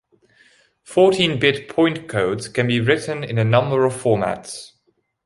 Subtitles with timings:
[0.81, 4.71] Fourteen bit point codes can be written in a number of formats.